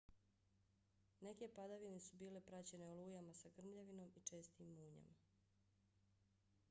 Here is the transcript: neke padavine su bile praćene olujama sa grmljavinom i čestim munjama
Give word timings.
neke 1.27 1.47
padavine 1.57 1.99
su 2.05 2.17
bile 2.23 2.41
praćene 2.47 2.87
olujama 2.95 3.33
sa 3.41 3.49
grmljavinom 3.59 4.11
i 4.15 4.25
čestim 4.31 4.75
munjama 4.79 5.17